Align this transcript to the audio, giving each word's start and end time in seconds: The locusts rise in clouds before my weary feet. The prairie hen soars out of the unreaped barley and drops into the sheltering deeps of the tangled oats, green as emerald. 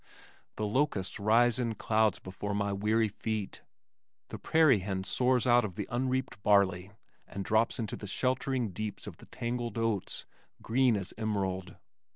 The 0.55 0.65
locusts 0.65 1.19
rise 1.19 1.59
in 1.59 1.75
clouds 1.75 2.17
before 2.17 2.55
my 2.55 2.73
weary 2.73 3.09
feet. 3.09 3.61
The 4.29 4.39
prairie 4.39 4.79
hen 4.79 5.03
soars 5.03 5.45
out 5.45 5.63
of 5.63 5.75
the 5.75 5.87
unreaped 5.91 6.41
barley 6.41 6.89
and 7.27 7.45
drops 7.45 7.77
into 7.77 7.95
the 7.95 8.07
sheltering 8.07 8.71
deeps 8.71 9.05
of 9.05 9.17
the 9.17 9.27
tangled 9.27 9.77
oats, 9.77 10.25
green 10.59 10.97
as 10.97 11.13
emerald. 11.19 11.75